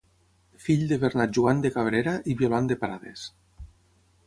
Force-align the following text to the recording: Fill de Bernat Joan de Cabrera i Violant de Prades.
Fill 0.67 0.85
de 0.91 0.97
Bernat 1.03 1.35
Joan 1.39 1.61
de 1.65 1.71
Cabrera 1.77 2.15
i 2.33 2.37
Violant 2.41 2.73
de 2.75 2.81
Prades. 2.87 3.29